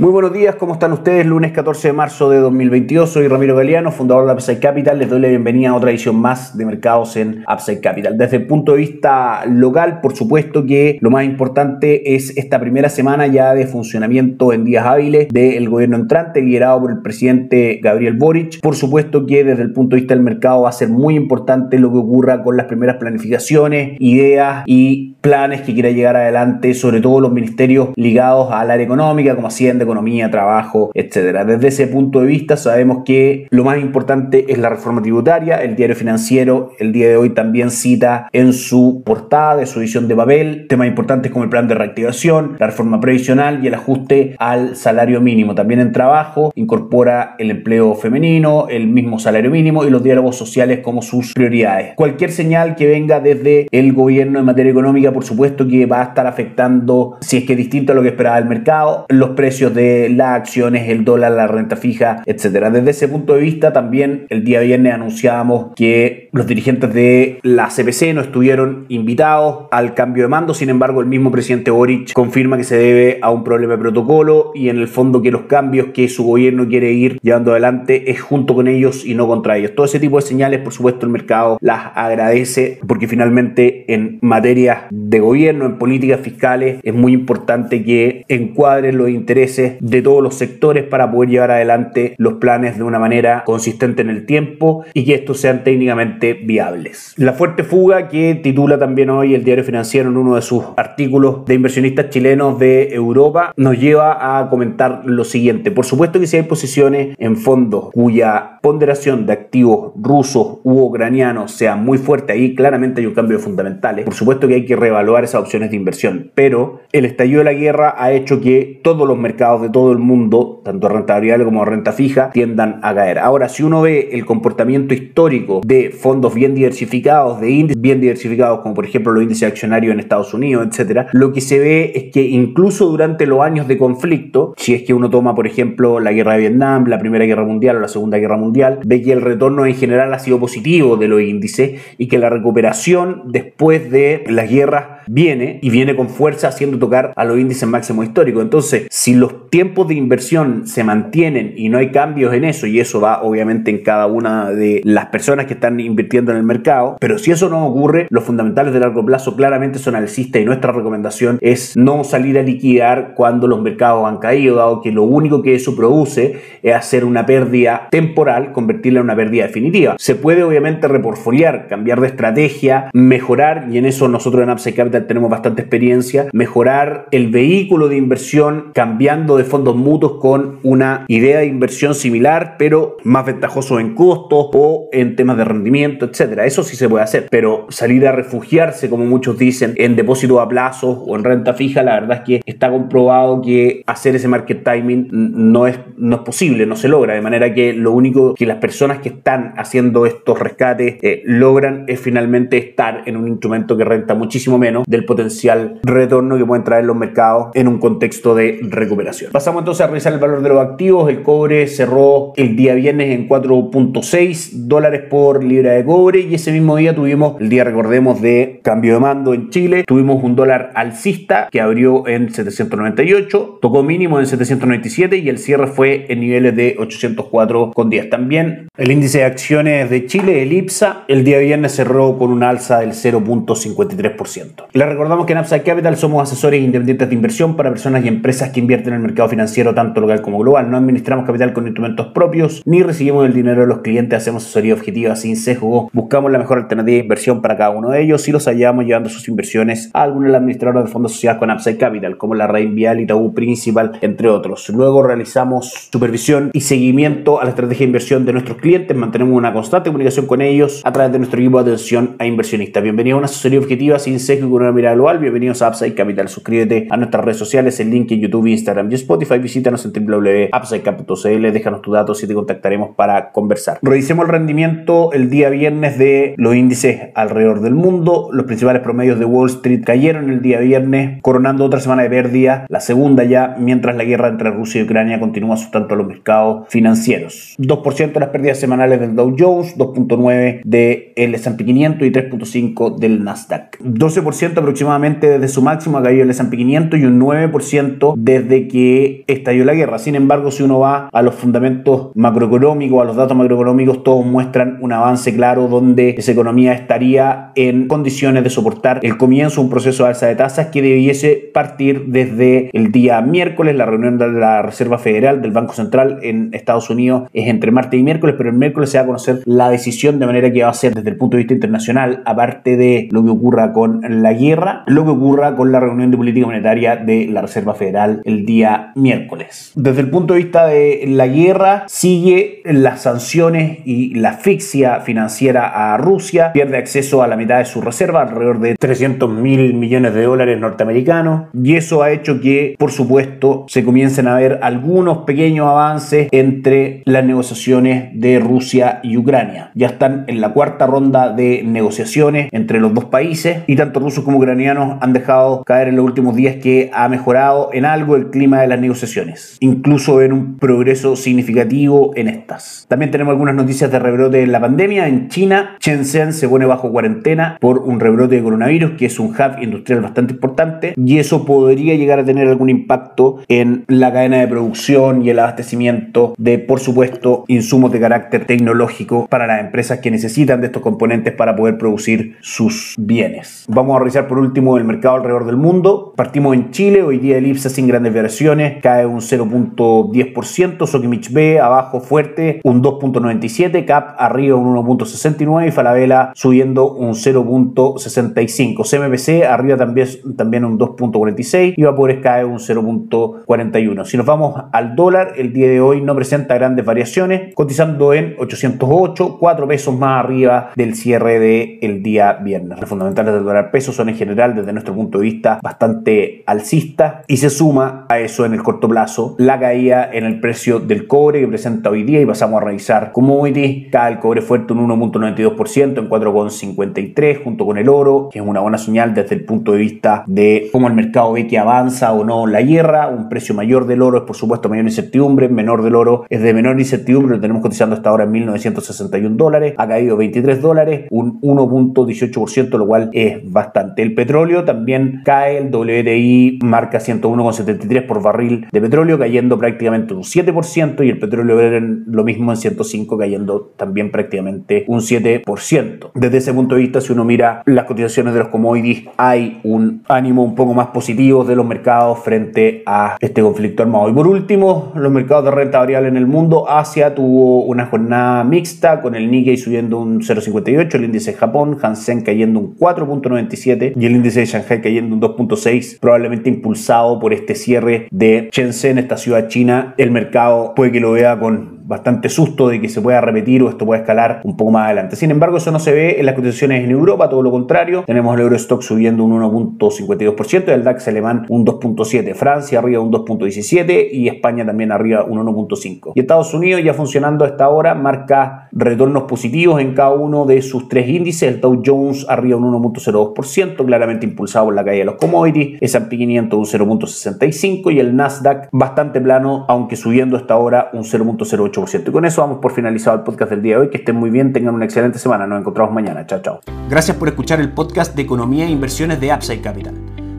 [0.00, 1.26] Muy buenos días, ¿cómo están ustedes?
[1.26, 4.98] Lunes 14 de marzo de 2022, soy Ramiro Galeano, fundador de Upside Capital.
[4.98, 8.16] Les doy la bienvenida a otra edición más de mercados en Upside Capital.
[8.16, 12.88] Desde el punto de vista local, por supuesto que lo más importante es esta primera
[12.88, 18.14] semana ya de funcionamiento en días hábiles del gobierno entrante, liderado por el presidente Gabriel
[18.14, 18.62] Boric.
[18.62, 21.78] Por supuesto que desde el punto de vista del mercado va a ser muy importante
[21.78, 27.02] lo que ocurra con las primeras planificaciones, ideas y planes que quiera llegar adelante, sobre
[27.02, 31.44] todo los ministerios ligados al área económica, como Hacienda, economía, trabajo, etcétera.
[31.44, 35.56] Desde ese punto de vista sabemos que lo más importante es la reforma tributaria.
[35.56, 40.08] El diario financiero el día de hoy también cita en su portada de su edición
[40.08, 44.36] de papel temas importantes como el plan de reactivación, la reforma previsional y el ajuste
[44.38, 45.54] al salario mínimo.
[45.54, 50.80] También en trabajo incorpora el empleo femenino, el mismo salario mínimo y los diálogos sociales
[50.80, 51.94] como sus prioridades.
[51.96, 56.04] Cualquier señal que venga desde el gobierno en materia económica, por supuesto que va a
[56.04, 59.74] estar afectando, si es que es distinto a lo que esperaba el mercado, los precios
[59.74, 62.70] de de las acciones, el dólar, la renta fija, etcétera.
[62.70, 67.68] Desde ese punto de vista, también el día viernes anunciábamos que los dirigentes de la
[67.68, 70.54] CPC no estuvieron invitados al cambio de mando.
[70.54, 74.52] Sin embargo, el mismo presidente Boric confirma que se debe a un problema de protocolo
[74.54, 78.20] y en el fondo que los cambios que su gobierno quiere ir llevando adelante es
[78.20, 79.74] junto con ellos y no contra ellos.
[79.74, 84.86] Todo ese tipo de señales, por supuesto, el mercado las agradece porque finalmente en materia
[84.90, 90.34] de gobierno, en políticas fiscales, es muy importante que encuadren los intereses de todos los
[90.34, 95.04] sectores para poder llevar adelante los planes de una manera consistente en el tiempo y
[95.04, 97.14] que estos sean técnicamente viables.
[97.16, 101.44] La fuerte fuga que titula también hoy el diario financiero en uno de sus artículos
[101.44, 105.70] de inversionistas chilenos de Europa nos lleva a comentar lo siguiente.
[105.70, 111.52] Por supuesto que si hay posiciones en fondos cuya ponderación de activos rusos u ucranianos
[111.52, 114.04] sea muy fuerte, ahí claramente hay un cambio de fundamentales.
[114.04, 117.52] Por supuesto que hay que reevaluar esas opciones de inversión, pero el estallido de la
[117.52, 121.64] guerra ha hecho que todos los mercados de todo el mundo, tanto renta variable como
[121.64, 123.18] renta fija, tiendan a caer.
[123.18, 128.60] Ahora, si uno ve el comportamiento histórico de fondos bien diversificados, de índices bien diversificados,
[128.60, 132.12] como por ejemplo los índices accionarios en Estados Unidos, etcétera, lo que se ve es
[132.12, 136.12] que incluso durante los años de conflicto, si es que uno toma, por ejemplo, la
[136.12, 139.22] guerra de Vietnam, la Primera Guerra Mundial o la Segunda Guerra Mundial, ve que el
[139.22, 144.24] retorno en general ha sido positivo de los índices y que la recuperación después de
[144.28, 148.42] las guerras viene y viene con fuerza haciendo tocar a los índices máximos históricos.
[148.42, 152.78] Entonces, si los tiempos de inversión se mantienen y no hay cambios en eso, y
[152.78, 156.96] eso va obviamente en cada una de las personas que están invirtiendo en el mercado,
[157.00, 160.72] pero si eso no ocurre, los fundamentales de largo plazo claramente son alcistas y nuestra
[160.72, 165.42] recomendación es no salir a liquidar cuando los mercados han caído, dado que lo único
[165.42, 169.96] que eso produce es hacer una pérdida temporal, convertirla en una pérdida definitiva.
[169.98, 174.99] Se puede obviamente reporfoliar, cambiar de estrategia, mejorar, y en eso nosotros en Upside Capital
[175.06, 181.38] tenemos bastante experiencia, mejorar el vehículo de inversión cambiando de fondos mutuos con una idea
[181.38, 186.46] de inversión similar, pero más ventajoso en costos o en temas de rendimiento, etcétera.
[186.46, 190.48] Eso sí se puede hacer, pero salir a refugiarse, como muchos dicen, en depósito a
[190.48, 194.64] plazo o en renta fija, la verdad es que está comprobado que hacer ese market
[194.64, 198.46] timing no es, no es posible, no se logra, de manera que lo único que
[198.46, 203.76] las personas que están haciendo estos rescates eh, logran es finalmente estar en un instrumento
[203.76, 208.34] que renta muchísimo menos del potencial retorno que pueden traer los mercados en un contexto
[208.34, 209.30] de recuperación.
[209.30, 211.08] Pasamos entonces a revisar el valor de los activos.
[211.08, 216.50] El cobre cerró el día viernes en 4.6 dólares por libra de cobre y ese
[216.50, 219.84] mismo día tuvimos el día, recordemos, de cambio de mando en Chile.
[219.86, 225.68] Tuvimos un dólar alcista que abrió en 798, tocó mínimo en 797 y el cierre
[225.68, 228.10] fue en niveles de 804,10.
[228.10, 232.42] También el índice de acciones de Chile, el IPSA, el día viernes cerró con un
[232.42, 234.66] alza del 0.53%.
[234.80, 238.48] Les recordamos que en Upside Capital somos asesores independientes de inversión para personas y empresas
[238.48, 240.70] que invierten en el mercado financiero tanto local como global.
[240.70, 244.16] No administramos capital con instrumentos propios ni recibimos el dinero de los clientes.
[244.16, 245.90] Hacemos asesoría objetiva sin sesgo.
[245.92, 249.10] Buscamos la mejor alternativa de inversión para cada uno de ellos y los hallamos llevando
[249.10, 252.46] sus inversiones a algunos de los administradores de fondos sociales con Upside Capital, como la
[252.46, 254.66] Red Vial, Itaú Principal, entre otros.
[254.70, 258.96] Luego realizamos supervisión y seguimiento a la estrategia de inversión de nuestros clientes.
[258.96, 262.82] Mantenemos una constante comunicación con ellos a través de nuestro equipo de atención a inversionistas.
[262.82, 265.94] Bienvenido a una asesoría objetiva sin sesgo y con una mirada global, bienvenidos a Upside
[265.94, 266.28] Capital.
[266.28, 269.38] Suscríbete a nuestras redes sociales, el link en YouTube, Instagram y Spotify.
[269.38, 273.78] Visítanos en www.upsidecap.cl, déjanos tus datos y te contactaremos para conversar.
[273.82, 278.30] Revisemos el rendimiento el día viernes de los índices alrededor del mundo.
[278.32, 282.66] Los principales promedios de Wall Street cayeron el día viernes, coronando otra semana de pérdida,
[282.68, 286.68] la segunda ya, mientras la guerra entre Rusia y Ucrania continúa asustando a los mercados
[286.68, 287.54] financieros.
[287.58, 293.24] 2% de las pérdidas semanales del Dow Jones, 2.9% del S&P 500 y 3.5% del
[293.24, 293.78] Nasdaq.
[293.80, 299.24] 12% aproximadamente desde su máximo ha caído el S&P 500 y un 9% desde que
[299.26, 299.98] estalló la guerra.
[299.98, 304.78] Sin embargo, si uno va a los fundamentos macroeconómicos, a los datos macroeconómicos, todos muestran
[304.80, 309.70] un avance claro donde esa economía estaría en condiciones de soportar el comienzo de un
[309.70, 313.76] proceso de alza de tasas que debiese partir desde el día miércoles.
[313.76, 317.98] La reunión de la Reserva Federal del Banco Central en Estados Unidos es entre martes
[317.98, 320.70] y miércoles, pero el miércoles se va a conocer la decisión de manera que va
[320.70, 324.32] a ser desde el punto de vista internacional, aparte de lo que ocurra con la
[324.32, 324.39] guerra,
[324.86, 328.92] lo que ocurra con la reunión de política monetaria de la Reserva Federal el día
[328.94, 329.72] miércoles.
[329.74, 335.92] Desde el punto de vista de la guerra, sigue las sanciones y la asfixia financiera
[335.92, 340.14] a Rusia, pierde acceso a la mitad de su reserva, alrededor de 300 mil millones
[340.14, 345.18] de dólares norteamericanos, y eso ha hecho que, por supuesto, se comiencen a ver algunos
[345.18, 349.70] pequeños avances entre las negociaciones de Rusia y Ucrania.
[349.74, 354.24] Ya están en la cuarta ronda de negociaciones entre los dos países y tanto rusos
[354.24, 358.30] como ucranianos han dejado caer en los últimos días que ha mejorado en algo el
[358.30, 362.86] clima de las negociaciones, incluso en un progreso significativo en estas.
[362.88, 365.08] También tenemos algunas noticias de rebrote de la pandemia.
[365.08, 369.28] En China, Shenzhen se pone bajo cuarentena por un rebrote de coronavirus, que es un
[369.28, 374.38] hub industrial bastante importante, y eso podría llegar a tener algún impacto en la cadena
[374.38, 380.00] de producción y el abastecimiento de, por supuesto, insumos de carácter tecnológico para las empresas
[380.00, 383.64] que necesitan de estos componentes para poder producir sus bienes.
[383.68, 386.12] Vamos a revisar por último el mercado alrededor del mundo.
[386.16, 391.60] Partimos en Chile, hoy día el IPSA sin grandes variaciones, cae un 0.10%, Sokimich B
[391.60, 398.84] abajo fuerte, un 2.97, CAP arriba un 1.69 y Falabella subiendo un 0.65.
[398.84, 404.04] CMPC arriba también, también un 2.46 y Vapores cae un 0.41.
[404.04, 408.34] Si nos vamos al dólar, el día de hoy no presenta grandes variaciones, cotizando en
[408.38, 412.78] 808, 4 pesos más arriba del cierre del día viernes.
[412.80, 417.24] Los fundamentales del dólar peso son en general, desde nuestro punto de vista, bastante alcistas
[417.26, 421.06] y se suma a eso en el corto plazo la caída en el precio del
[421.06, 423.90] cobre que presenta hoy día y pasamos a revisar commodities.
[423.90, 428.60] Cae el cobre fuerte un 1.92% en 4.53 junto con el oro, que es una
[428.60, 432.24] buena señal desde el punto de vista de cómo el mercado ve que avanza o
[432.24, 433.08] no la guerra.
[433.08, 436.54] Un precio mayor del oro es por supuesto mayor incertidumbre, menor del oro es de
[436.54, 441.40] menor incertidumbre, lo tenemos cotizando hasta ahora en 1961 dólares, ha caído 23 dólares, un
[441.40, 443.99] 1.18%, lo cual es bastante.
[444.00, 450.22] El petróleo también cae, el WTI marca 101,73 por barril de petróleo, cayendo prácticamente un
[450.22, 451.58] 7%, y el petróleo
[452.06, 456.12] lo mismo en 105, cayendo también prácticamente un 7%.
[456.14, 460.02] Desde ese punto de vista, si uno mira las cotizaciones de los commodities, hay un
[460.08, 464.08] ánimo un poco más positivo de los mercados frente a este conflicto armado.
[464.08, 468.44] Y por último, los mercados de renta variable en el mundo, Asia tuvo una jornada
[468.44, 474.06] mixta con el Nikkei subiendo un 0,58, el índice Japón, Hansen cayendo un 4,97 y
[474.06, 479.16] el índice de Shanghai cayendo un 2,6, probablemente impulsado por este cierre de Shenzhen, esta
[479.16, 479.94] ciudad china.
[479.98, 483.68] El mercado puede que lo vea con bastante susto de que se pueda repetir o
[483.68, 485.16] esto pueda escalar un poco más adelante.
[485.16, 488.04] Sin embargo, eso no se ve en las cotizaciones en Europa, todo lo contrario.
[488.06, 493.10] Tenemos el Eurostock subiendo un 1.52% y el DAX alemán un 2.7%, Francia arriba un
[493.10, 496.12] 2.17% y España también arriba un 1.5%.
[496.14, 500.62] Y Estados Unidos ya funcionando a esta hora marca retornos positivos en cada uno de
[500.62, 501.54] sus tres índices.
[501.54, 506.16] El Dow Jones arriba un 1.02%, claramente impulsado por la caída de los commodities, S&P
[506.16, 511.79] 500 un 0.65% y el Nasdaq bastante plano, aunque subiendo a esta hora un 0.08%.
[511.92, 513.90] Y con eso vamos por finalizado el podcast del día de hoy.
[513.90, 515.46] Que estén muy bien, tengan una excelente semana.
[515.46, 516.26] Nos encontramos mañana.
[516.26, 516.60] Chao, chao.
[516.88, 519.94] Gracias por escuchar el podcast de Economía e Inversiones de Upside Capital.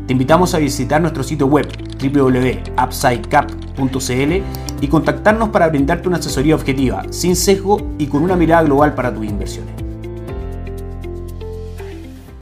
[0.05, 1.67] Te invitamos a visitar nuestro sitio web
[2.01, 8.93] www.upsidecap.cl y contactarnos para brindarte una asesoría objetiva, sin sesgo y con una mirada global
[8.93, 9.80] para tus inversiones.